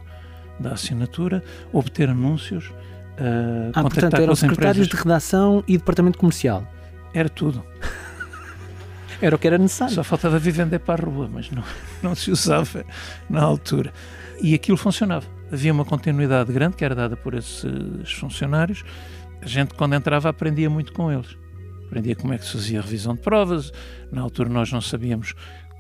da 0.59 0.73
assinatura, 0.73 1.41
obter 1.71 2.09
anúncios, 2.09 2.71
Uh, 3.19 3.71
ah, 3.73 3.81
portanto, 3.81 4.13
eram 4.15 4.33
secretários 4.33 4.87
empresas. 4.87 4.87
de 4.87 4.95
redação 4.95 5.63
e 5.67 5.77
departamento 5.77 6.17
comercial. 6.17 6.65
Era 7.13 7.27
tudo. 7.27 7.63
Era 9.21 9.35
o 9.35 9.39
que 9.39 9.45
era 9.45 9.57
necessário. 9.57 9.93
Só 9.93 10.01
faltava 10.01 10.39
vir 10.39 10.53
vender 10.53 10.79
para 10.79 11.03
a 11.03 11.05
rua, 11.05 11.29
mas 11.29 11.51
não, 11.51 11.61
não 12.01 12.15
se 12.15 12.31
usava 12.31 12.85
na 13.29 13.41
altura. 13.41 13.91
E 14.41 14.53
aquilo 14.53 14.77
funcionava. 14.77 15.27
Havia 15.51 15.73
uma 15.73 15.83
continuidade 15.83 16.53
grande 16.53 16.77
que 16.77 16.85
era 16.85 16.95
dada 16.95 17.17
por 17.17 17.33
esses 17.33 18.13
funcionários. 18.13 18.85
A 19.41 19.45
gente, 19.45 19.73
quando 19.73 19.93
entrava, 19.95 20.29
aprendia 20.29 20.69
muito 20.69 20.93
com 20.93 21.11
eles. 21.11 21.35
Aprendia 21.89 22.15
como 22.15 22.33
é 22.33 22.37
que 22.37 22.45
se 22.45 22.51
fazia 22.51 22.79
a 22.79 22.83
revisão 22.83 23.15
de 23.15 23.21
provas. 23.21 23.71
Na 24.11 24.21
altura, 24.21 24.47
nós 24.47 24.71
não 24.71 24.79
sabíamos 24.79 25.33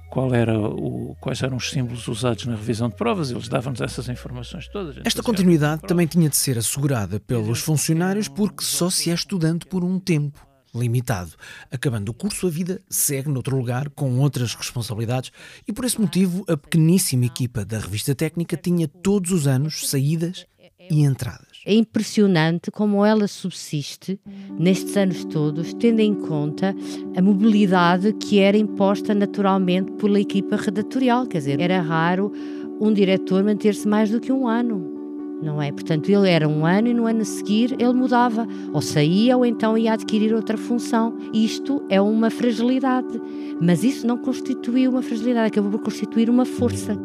qual 0.09 0.33
era 0.33 0.59
o, 0.59 1.15
quais 1.21 1.43
eram 1.43 1.57
os 1.57 1.69
símbolos 1.69 2.07
usados 2.07 2.47
na 2.47 2.55
revisão 2.55 2.89
de 2.89 2.95
provas, 2.95 3.29
eles 3.29 3.47
davam-nos 3.47 3.79
essas 3.79 4.09
informações 4.09 4.67
todas. 4.67 4.97
Esta 5.05 5.21
continuidade 5.21 5.83
também 5.83 6.07
tinha 6.07 6.27
de 6.27 6.35
ser 6.35 6.57
assegurada 6.57 7.19
pelos 7.19 7.59
funcionários 7.59 8.27
porque 8.27 8.63
só 8.63 8.89
se 8.89 9.11
é 9.11 9.13
estudante 9.13 9.67
por 9.67 9.83
um 9.83 9.99
tempo 9.99 10.43
limitado. 10.73 11.31
Acabando 11.71 12.09
o 12.09 12.13
curso, 12.13 12.47
a 12.47 12.49
vida 12.49 12.81
segue 12.89 13.29
noutro 13.29 13.55
lugar, 13.55 13.89
com 13.89 14.17
outras 14.19 14.55
responsabilidades, 14.55 15.31
e 15.67 15.73
por 15.73 15.85
esse 15.85 16.01
motivo 16.01 16.43
a 16.47 16.57
pequeníssima 16.57 17.25
equipa 17.25 17.63
da 17.63 17.77
revista 17.79 18.15
técnica 18.15 18.57
tinha 18.57 18.87
todos 18.87 19.31
os 19.31 19.47
anos 19.47 19.87
saídas 19.87 20.45
e 20.89 21.03
entradas. 21.03 21.48
É 21.65 21.73
impressionante 21.73 22.71
como 22.71 23.05
ela 23.05 23.27
subsiste 23.27 24.19
nestes 24.57 24.95
anos 24.95 25.25
todos, 25.25 25.73
tendo 25.73 25.99
em 25.99 26.13
conta 26.13 26.75
a 27.15 27.21
mobilidade 27.21 28.13
que 28.13 28.39
era 28.39 28.57
imposta 28.57 29.13
naturalmente 29.13 29.91
pela 29.93 30.19
equipa 30.19 30.55
redatorial. 30.55 31.25
Quer 31.25 31.39
dizer, 31.39 31.59
era 31.59 31.81
raro 31.81 32.31
um 32.79 32.93
diretor 32.93 33.43
manter-se 33.43 33.87
mais 33.87 34.09
do 34.09 34.19
que 34.19 34.31
um 34.31 34.47
ano 34.47 34.99
não 35.41 35.61
é? 35.61 35.71
Portanto, 35.71 36.09
ele 36.09 36.29
era 36.29 36.47
um 36.47 36.65
ano 36.65 36.89
e 36.89 36.93
no 36.93 37.05
ano 37.05 37.21
a 37.21 37.25
seguir 37.25 37.75
ele 37.79 37.93
mudava, 37.93 38.47
ou 38.73 38.81
saía 38.81 39.37
ou 39.37 39.45
então 39.45 39.77
ia 39.77 39.93
adquirir 39.93 40.33
outra 40.33 40.57
função. 40.57 41.15
Isto 41.33 41.81
é 41.89 42.01
uma 42.01 42.29
fragilidade, 42.29 43.21
mas 43.61 43.83
isso 43.83 44.05
não 44.05 44.17
constituiu 44.17 44.91
uma 44.91 45.01
fragilidade, 45.01 45.47
acabou 45.47 45.71
por 45.71 45.81
constituir 45.81 46.29
uma 46.29 46.45
força. 46.45 46.97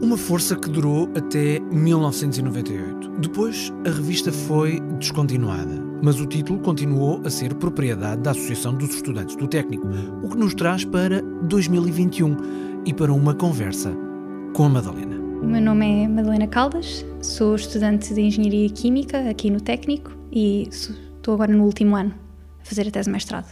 Uma 0.00 0.16
força 0.16 0.54
que 0.54 0.70
durou 0.70 1.10
até 1.16 1.58
1998. 1.58 3.18
Depois, 3.20 3.72
a 3.84 3.90
revista 3.90 4.30
foi 4.30 4.78
descontinuada, 4.96 5.74
mas 6.00 6.20
o 6.20 6.26
título 6.26 6.60
continuou 6.60 7.20
a 7.24 7.30
ser 7.30 7.52
propriedade 7.54 8.22
da 8.22 8.30
Associação 8.30 8.74
dos 8.74 8.94
Estudantes 8.94 9.34
do 9.34 9.48
Técnico, 9.48 9.88
o 10.22 10.28
que 10.28 10.36
nos 10.36 10.54
traz 10.54 10.84
para 10.84 11.20
2021 11.42 12.36
e 12.86 12.94
para 12.94 13.12
uma 13.12 13.34
conversa 13.34 13.92
com 14.54 14.66
a 14.66 14.68
Madalena. 14.68 15.16
O 15.42 15.46
meu 15.46 15.60
nome 15.60 16.04
é 16.04 16.08
Madalena 16.08 16.46
Caldas, 16.46 17.04
sou 17.20 17.56
estudante 17.56 18.14
de 18.14 18.20
Engenharia 18.20 18.68
Química 18.70 19.28
aqui 19.28 19.50
no 19.50 19.60
Técnico 19.60 20.12
e 20.30 20.68
estou 20.70 21.34
agora 21.34 21.52
no 21.52 21.64
último 21.64 21.96
ano 21.96 22.14
a 22.62 22.64
fazer 22.64 22.86
a 22.86 22.90
tese 22.92 23.06
de 23.06 23.12
mestrado. 23.12 23.48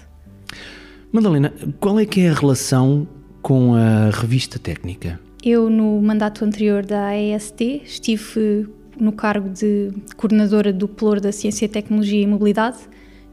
Madalena, 1.11 1.53
qual 1.81 1.99
é 1.99 2.07
que 2.07 2.21
é 2.21 2.31
a 2.31 2.35
relação 2.35 3.09
com 3.43 3.75
a 3.75 4.11
revista 4.11 4.61
técnica? 4.61 5.26
Eu, 5.49 5.71
no 5.71 6.03
mandato 6.03 6.45
anterior 6.45 6.85
da 6.85 7.07
AEST, 7.07 7.83
estive 7.85 8.69
no 8.99 9.13
cargo 9.13 9.49
de 9.49 9.93
coordenadora 10.17 10.73
do 10.73 10.89
Ploro 10.89 11.21
da 11.21 11.31
Ciência, 11.31 11.69
Tecnologia 11.69 12.21
e 12.21 12.27
Mobilidade, 12.27 12.79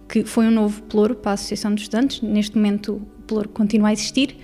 que 0.07 0.23
foi 0.23 0.45
um 0.45 0.51
novo 0.51 0.83
Ploro 0.83 1.15
para 1.15 1.31
a 1.31 1.33
Associação 1.33 1.73
de 1.73 1.81
Estudantes. 1.81 2.21
Neste 2.21 2.55
momento, 2.55 3.01
o 3.17 3.21
Ploro 3.23 3.49
continua 3.49 3.89
a 3.89 3.93
existir 3.93 4.37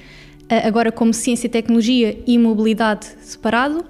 agora 0.66 0.92
como 0.92 1.14
Ciência, 1.14 1.48
Tecnologia 1.48 2.18
e 2.26 2.40
Mobilidade 2.40 3.06
separado. 3.22 3.86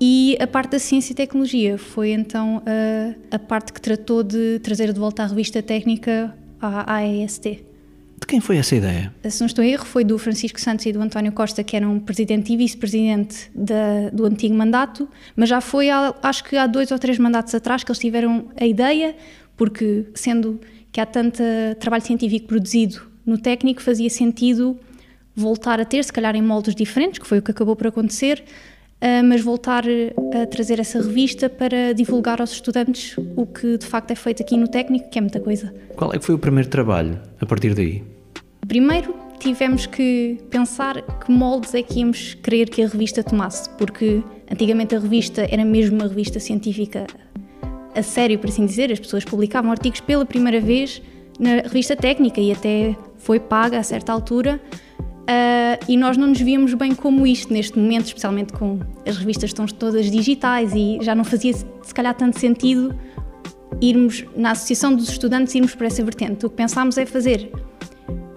E 0.00 0.36
a 0.40 0.46
parte 0.48 0.72
da 0.72 0.80
ciência 0.80 1.12
e 1.12 1.14
tecnologia 1.14 1.78
foi 1.78 2.10
então 2.10 2.62
a, 2.66 3.36
a 3.36 3.38
parte 3.38 3.72
que 3.72 3.80
tratou 3.80 4.24
de 4.24 4.58
trazer 4.58 4.92
de 4.92 4.98
volta 4.98 5.22
a 5.22 5.26
revista 5.26 5.62
técnica 5.62 6.36
à 6.60 6.94
AEST. 6.94 7.69
De 8.20 8.26
quem 8.26 8.40
foi 8.40 8.58
essa 8.58 8.76
ideia? 8.76 9.12
Se 9.28 9.40
não 9.40 9.46
estou 9.46 9.64
em 9.64 9.72
erro, 9.72 9.86
foi 9.86 10.04
do 10.04 10.18
Francisco 10.18 10.60
Santos 10.60 10.84
e 10.86 10.92
do 10.92 11.00
António 11.00 11.32
Costa, 11.32 11.64
que 11.64 11.74
eram 11.74 11.98
presidente 11.98 12.52
e 12.52 12.56
vice-presidente 12.56 13.50
do 14.12 14.26
antigo 14.26 14.54
mandato, 14.54 15.08
mas 15.34 15.48
já 15.48 15.60
foi, 15.60 15.88
há, 15.90 16.14
acho 16.22 16.44
que 16.44 16.56
há 16.56 16.66
dois 16.66 16.90
ou 16.92 16.98
três 16.98 17.18
mandatos 17.18 17.54
atrás 17.54 17.82
que 17.82 17.90
eles 17.90 17.98
tiveram 17.98 18.48
a 18.60 18.66
ideia, 18.66 19.16
porque 19.56 20.06
sendo 20.14 20.60
que 20.92 21.00
há 21.00 21.06
tanto 21.06 21.42
trabalho 21.78 22.04
científico 22.04 22.46
produzido 22.46 23.00
no 23.24 23.38
técnico, 23.38 23.80
fazia 23.80 24.10
sentido 24.10 24.78
voltar 25.34 25.80
a 25.80 25.84
ter, 25.84 26.04
se 26.04 26.12
calhar 26.12 26.36
em 26.36 26.42
moldes 26.42 26.74
diferentes, 26.74 27.18
que 27.18 27.26
foi 27.26 27.38
o 27.38 27.42
que 27.42 27.50
acabou 27.50 27.74
por 27.74 27.86
acontecer, 27.86 28.44
mas 29.24 29.40
voltar 29.40 29.84
a 30.34 30.46
trazer 30.46 30.78
essa 30.78 31.00
revista 31.00 31.48
para 31.48 31.92
divulgar 31.92 32.40
aos 32.40 32.52
estudantes 32.52 33.16
o 33.36 33.46
que 33.46 33.78
de 33.78 33.86
facto 33.86 34.10
é 34.10 34.14
feito 34.14 34.42
aqui 34.42 34.56
no 34.56 34.68
técnico, 34.68 35.08
que 35.08 35.18
é 35.18 35.22
muita 35.22 35.40
coisa. 35.40 35.72
Qual 35.96 36.12
é 36.12 36.18
que 36.18 36.24
foi 36.24 36.34
o 36.34 36.38
primeiro 36.38 36.68
trabalho 36.68 37.18
a 37.40 37.46
partir 37.46 37.74
daí? 37.74 38.02
Primeiro 38.66 39.14
tivemos 39.38 39.86
que 39.86 40.38
pensar 40.50 41.00
que 41.02 41.32
moldes 41.32 41.74
é 41.74 41.82
que 41.82 42.00
íamos 42.00 42.34
querer 42.34 42.68
que 42.68 42.82
a 42.82 42.86
revista 42.86 43.22
tomasse, 43.24 43.70
porque 43.70 44.22
antigamente 44.50 44.94
a 44.94 44.98
revista 44.98 45.46
era 45.50 45.64
mesmo 45.64 45.96
uma 45.96 46.06
revista 46.06 46.38
científica 46.38 47.06
a 47.94 48.02
sério, 48.02 48.38
por 48.38 48.48
assim 48.48 48.66
dizer, 48.66 48.92
as 48.92 49.00
pessoas 49.00 49.24
publicavam 49.24 49.70
artigos 49.70 50.00
pela 50.00 50.24
primeira 50.24 50.60
vez 50.60 51.02
na 51.38 51.62
revista 51.62 51.96
técnica 51.96 52.40
e 52.40 52.52
até 52.52 52.94
foi 53.16 53.40
paga 53.40 53.78
a 53.78 53.82
certa 53.82 54.12
altura 54.12 54.60
Uh, 55.30 55.78
e 55.86 55.96
nós 55.96 56.16
não 56.16 56.26
nos 56.26 56.40
víamos 56.40 56.74
bem 56.74 56.92
como 56.92 57.24
isto 57.24 57.52
neste 57.52 57.78
momento, 57.78 58.06
especialmente 58.06 58.52
com 58.52 58.80
as 59.06 59.16
revistas 59.16 59.50
estão 59.50 59.64
todas 59.64 60.10
digitais 60.10 60.72
e 60.74 60.98
já 61.02 61.14
não 61.14 61.22
fazia 61.22 61.52
se 61.54 61.94
calhar 61.94 62.12
tanto 62.16 62.36
sentido 62.36 62.98
irmos 63.80 64.24
na 64.36 64.50
associação 64.50 64.92
dos 64.92 65.08
estudantes 65.08 65.54
irmos 65.54 65.72
para 65.72 65.86
essa 65.86 66.02
vertente. 66.02 66.44
O 66.44 66.50
que 66.50 66.56
pensámos 66.56 66.98
é 66.98 67.06
fazer 67.06 67.48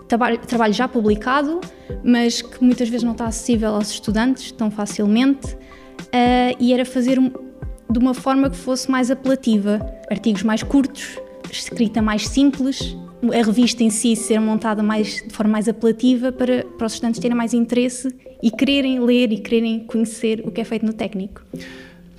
trabalho, 0.07 0.38
trabalho 0.38 0.73
já 0.73 0.88
publicado, 0.88 1.62
mas 2.03 2.43
que 2.43 2.63
muitas 2.63 2.88
vezes 2.89 3.03
não 3.03 3.13
está 3.13 3.25
acessível 3.25 3.73
aos 3.73 3.89
estudantes 3.89 4.51
tão 4.51 4.69
facilmente, 4.69 5.55
uh, 5.55 6.55
e 6.59 6.73
era 6.73 6.85
fazer 6.85 7.17
de 7.19 8.00
uma 8.00 8.13
forma 8.13 8.51
que 8.51 8.55
fosse 8.55 8.91
mais 8.91 9.09
apelativa, 9.09 9.83
artigos 10.12 10.43
mais 10.43 10.62
curtos, 10.62 11.17
escrita 11.51 12.03
mais 12.03 12.27
simples 12.27 12.95
a 13.32 13.46
revista 13.46 13.84
em 13.84 13.89
si 13.89 14.15
ser 14.15 14.39
montada 14.39 14.84
mais, 14.84 15.24
de 15.25 15.34
forma 15.34 15.53
mais 15.53 15.68
apelativa 15.68 16.32
para, 16.32 16.63
para 16.77 16.88
os 16.88 16.94
estudantes 16.94 17.20
terem 17.20 17.38
mais 17.38 17.53
interesse 17.53 18.13
e 18.42 18.51
quererem 18.51 19.00
ler 19.00 19.32
e 19.32 19.38
quererem 19.38 19.80
conhecer 19.80 20.42
o 20.46 20.51
que 20.51 20.60
é 20.60 20.63
feito 20.63 20.86
no 20.86 20.94
técnico. 20.94 21.42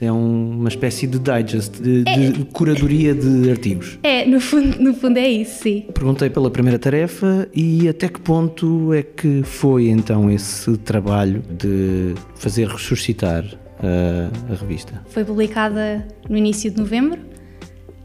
É 0.00 0.10
um, 0.10 0.58
uma 0.58 0.68
espécie 0.68 1.06
de 1.06 1.18
digest, 1.18 1.80
de, 1.80 2.04
é, 2.06 2.30
de, 2.30 2.44
curadoria 2.46 3.14
de 3.14 3.50
artigos. 3.50 3.98
É, 4.02 4.26
no 4.26 4.40
fundo, 4.40 4.78
no 4.82 4.94
fundo 4.94 5.18
é 5.18 5.28
isso, 5.28 5.62
sim. 5.62 5.86
Perguntei 5.94 6.28
pela 6.28 6.50
primeira 6.50 6.78
tarefa 6.78 7.48
e 7.54 7.88
até 7.88 8.08
que 8.08 8.20
ponto 8.20 8.92
é 8.92 9.02
que 9.02 9.42
foi 9.44 9.88
então 9.88 10.30
esse 10.30 10.76
trabalho 10.78 11.42
de 11.58 12.14
fazer 12.34 12.66
ressuscitar 12.68 13.44
a, 13.78 14.52
a 14.52 14.56
revista? 14.56 15.00
Foi 15.08 15.24
publicada 15.24 16.06
no 16.28 16.36
início 16.36 16.70
de 16.70 16.78
novembro 16.78 17.33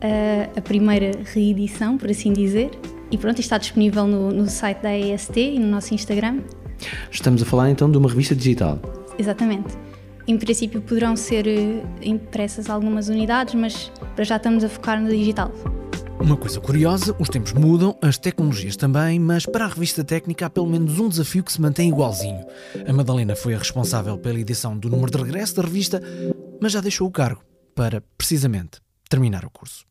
a, 0.01 0.59
a 0.59 0.61
primeira 0.61 1.11
reedição, 1.33 1.97
por 1.97 2.09
assim 2.09 2.33
dizer. 2.33 2.71
E 3.11 3.17
pronto, 3.17 3.39
está 3.39 3.57
disponível 3.57 4.05
no, 4.05 4.31
no 4.31 4.47
site 4.47 4.81
da 4.81 4.97
EST 4.97 5.39
e 5.39 5.59
no 5.59 5.67
nosso 5.67 5.93
Instagram. 5.93 6.41
Estamos 7.11 7.41
a 7.41 7.45
falar 7.45 7.69
então 7.69 7.89
de 7.89 7.97
uma 7.97 8.07
revista 8.07 8.35
digital. 8.35 8.79
Exatamente. 9.17 9.75
Em 10.27 10.37
princípio 10.37 10.81
poderão 10.81 11.15
ser 11.15 11.47
eh, 11.47 11.83
impressas 12.03 12.69
algumas 12.69 13.09
unidades, 13.09 13.55
mas 13.55 13.91
para 14.15 14.23
já 14.23 14.37
estamos 14.37 14.63
a 14.63 14.69
focar 14.69 15.01
no 15.01 15.09
digital. 15.09 15.51
Uma 16.19 16.37
coisa 16.37 16.59
curiosa, 16.59 17.15
os 17.17 17.29
tempos 17.29 17.53
mudam, 17.53 17.97
as 18.01 18.17
tecnologias 18.17 18.75
também, 18.75 19.17
mas 19.19 19.45
para 19.45 19.65
a 19.65 19.67
revista 19.67 20.03
técnica 20.03 20.45
há 20.45 20.49
pelo 20.49 20.67
menos 20.67 20.99
um 20.99 21.09
desafio 21.09 21.43
que 21.43 21.51
se 21.51 21.59
mantém 21.59 21.89
igualzinho. 21.89 22.45
A 22.87 22.93
Madalena 22.93 23.35
foi 23.35 23.55
a 23.55 23.57
responsável 23.57 24.17
pela 24.17 24.39
edição 24.39 24.77
do 24.77 24.89
número 24.89 25.09
de 25.09 25.17
regresso 25.17 25.55
da 25.55 25.63
revista, 25.63 26.01
mas 26.61 26.73
já 26.73 26.81
deixou 26.81 27.07
o 27.07 27.11
cargo 27.11 27.41
para, 27.73 28.03
precisamente, 28.17 28.79
terminar 29.09 29.45
o 29.45 29.49
curso. 29.49 29.88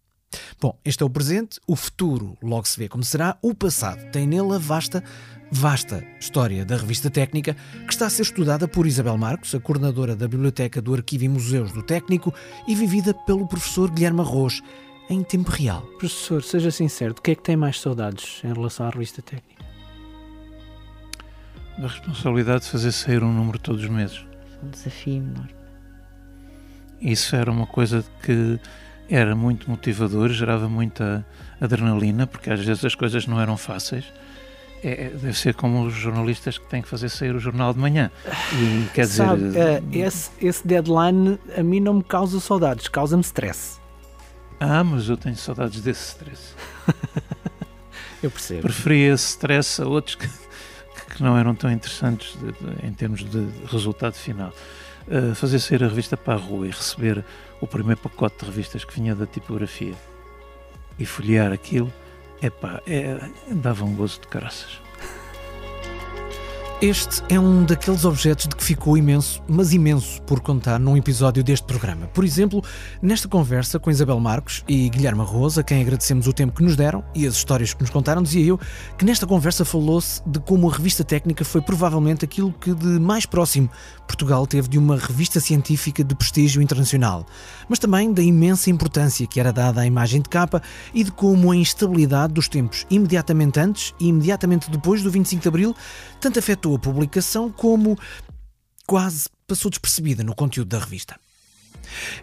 Bom, 0.61 0.79
este 0.85 1.03
é 1.03 1.07
o 1.07 1.11
presente, 1.11 1.61
o 1.67 1.77
futuro 1.77 2.37
logo 2.43 2.67
se 2.67 2.79
vê 2.79 2.89
como 2.89 3.05
será, 3.05 3.39
o 3.41 3.55
passado 3.55 4.11
tem 4.11 4.27
nele 4.27 4.55
a 4.55 4.59
vasta, 4.59 5.03
vasta 5.51 6.05
história 6.21 6.65
da 6.65 6.77
revista 6.77 7.09
técnica 7.09 7.55
que 7.87 7.93
está 7.93 8.07
a 8.07 8.11
ser 8.11 8.23
estudada 8.23 8.67
por 8.67 8.87
Isabel 8.87 9.17
Marcos, 9.17 9.55
a 9.55 9.61
coordenadora 9.61 10.15
da 10.17 10.29
Biblioteca 10.29 10.83
do 10.83 10.95
Arquivo 10.95 11.25
e 11.25 11.29
Museus 11.29 11.73
do 11.73 11.83
Técnico 11.83 12.35
e 12.67 12.75
vivida 12.75 13.15
pelo 13.15 13.47
professor 13.47 13.91
Guilherme 13.91 14.21
Arroz 14.21 14.63
em 15.09 15.23
tempo 15.23 15.51
real. 15.51 15.83
Professor, 15.99 16.43
seja 16.43 16.71
sincero, 16.71 17.15
do 17.15 17.23
que 17.23 17.31
é 17.31 17.35
que 17.35 17.43
tem 17.43 17.57
mais 17.57 17.81
saudades 17.81 18.43
em 18.45 18.53
relação 18.53 18.87
à 18.87 18.91
revista 18.91 19.23
técnica? 19.23 19.65
Da 21.79 21.87
responsabilidade 21.87 22.65
de 22.65 22.71
fazer 22.71 22.93
sair 22.93 23.23
um 23.23 23.33
número 23.33 23.59
todos 23.59 23.83
os 23.83 23.89
meses. 23.89 24.27
Um 24.63 24.69
desafio 24.69 25.17
enorme. 25.17 25.55
Isso 27.01 27.37
era 27.37 27.51
uma 27.51 27.67
coisa 27.67 28.05
que 28.23 28.59
era 29.09 29.35
muito 29.35 29.71
motivador, 29.71 30.29
gerava 30.31 30.69
muita 30.69 31.25
adrenalina, 31.61 32.27
porque 32.27 32.51
às 32.51 32.65
vezes 32.65 32.85
as 32.85 32.95
coisas 32.95 33.27
não 33.27 33.41
eram 33.41 33.57
fáceis. 33.57 34.05
É, 34.83 35.07
é 35.07 35.09
deve 35.11 35.35
ser 35.35 35.55
como 35.55 35.85
os 35.85 35.95
jornalistas 35.95 36.59
que 36.59 36.67
têm 36.69 36.83
que 36.83 36.89
fazer 36.89 37.09
sair 37.09 37.35
o 37.35 37.41
jornal 37.41 37.73
de 37.73 37.81
manhã. 37.81 38.11
E 38.53 38.89
quer 38.95 39.07
Sabe, 39.07 39.45
dizer. 39.45 39.83
Uh, 39.83 39.89
esse, 39.93 40.31
esse 40.41 40.67
deadline 40.67 41.39
a 41.57 41.63
mim 41.63 41.81
não 41.81 41.95
me 41.95 42.05
causa 42.05 42.39
saudades, 42.39 42.87
causa-me 42.89 43.23
stress. 43.23 43.79
Ah, 44.61 44.85
mas 44.85 45.09
eu 45.09 45.17
tenho 45.17 45.37
saudades 45.37 45.81
desse 45.81 46.09
stress. 46.09 46.55
Eu 48.23 48.31
percebo. 48.31 48.63
Preferia 48.63 49.15
esse 49.15 49.29
stress 49.29 49.81
a 49.81 49.87
outros 49.87 50.17
que, 50.17 50.27
que 50.27 51.23
não 51.23 51.39
eram 51.39 51.55
tão 51.55 51.71
interessantes 51.71 52.37
de, 52.37 52.53
de, 52.53 52.87
em 52.87 52.93
termos 52.93 53.25
de 53.25 53.49
resultado 53.71 54.15
final. 54.15 54.53
Uh, 55.11 55.35
fazer 55.35 55.59
sair 55.59 55.83
a 55.83 55.89
revista 55.89 56.19
para 56.19 56.35
a 56.35 56.37
rua 56.37 56.67
e 56.67 56.71
receber 56.71 57.25
o 57.63 57.67
primeiro 57.67 57.99
pacote 57.99 58.41
de 58.41 58.45
revistas 58.45 58.85
que 58.85 58.95
vinha 58.95 59.15
da 59.15 59.27
tipografia 59.27 59.95
e 60.99 61.07
folhear 61.07 61.51
aquilo, 61.51 61.91
epá, 62.43 62.83
é, 62.87 63.19
dava 63.51 63.85
um 63.85 63.95
gozo 63.95 64.21
de 64.21 64.29
caraças. 64.29 64.83
Este 66.81 67.25
é 67.29 67.41
um 67.41 67.65
daqueles 67.65 68.05
objetos 68.05 68.47
de 68.47 68.55
que 68.55 68.63
ficou 68.63 68.97
imenso, 68.97 69.43
mas 69.49 69.73
imenso, 69.73 70.23
por 70.23 70.39
contar 70.39 70.79
num 70.79 70.97
episódio 70.97 71.43
deste 71.43 71.67
programa. 71.67 72.07
Por 72.07 72.25
exemplo, 72.25 72.63
nesta 73.03 73.27
conversa 73.27 73.81
com 73.81 73.91
Isabel 73.91 74.21
Marcos 74.21 74.63
e 74.69 74.89
Guilherme 74.89 75.25
Rosa, 75.25 75.63
a 75.63 75.65
quem 75.65 75.83
agradecemos 75.83 76.29
o 76.29 76.33
tempo 76.33 76.53
que 76.53 76.63
nos 76.63 76.77
deram 76.77 77.03
e 77.17 77.27
as 77.27 77.35
histórias 77.35 77.75
que 77.75 77.81
nos 77.81 77.91
contaram, 77.91 78.23
dizia 78.23 78.47
eu 78.47 78.61
que 78.97 79.05
nesta 79.05 79.27
conversa 79.27 79.65
falou-se 79.65 80.23
de 80.25 80.39
como 80.39 80.71
a 80.71 80.73
revista 80.73 81.03
técnica 81.03 81.45
foi 81.45 81.61
provavelmente 81.61 82.25
aquilo 82.25 82.53
que 82.53 82.73
de 82.73 83.01
mais 83.01 83.27
próximo 83.27 83.69
Portugal 84.07 84.47
teve 84.47 84.69
de 84.69 84.79
uma 84.79 84.97
revista 84.97 85.41
científica 85.41 86.05
de 86.05 86.15
prestígio 86.15 86.63
internacional, 86.63 87.27
mas 87.69 87.81
também 87.81 88.13
da 88.13 88.23
imensa 88.23 88.71
importância 88.71 89.27
que 89.27 89.41
era 89.41 89.53
dada 89.53 89.81
à 89.81 89.87
imagem 89.87 90.23
de 90.23 90.29
capa 90.29 90.63
e 90.95 91.03
de 91.03 91.11
como 91.11 91.51
a 91.51 91.57
instabilidade 91.57 92.33
dos 92.33 92.49
tempos 92.49 92.87
imediatamente 92.89 93.59
antes 93.59 93.93
e 93.99 94.07
imediatamente 94.07 94.71
depois 94.71 95.03
do 95.03 95.11
25 95.11 95.43
de 95.43 95.49
Abril 95.49 95.75
tanto 96.21 96.39
afetou 96.39 96.68
a 96.75 96.79
publicação 96.79 97.51
como 97.51 97.99
quase 98.87 99.29
passou 99.47 99.71
despercebida 99.71 100.25
no 100.25 100.35
conteúdo 100.35 100.69
da 100.69 100.79
revista. 100.79 101.19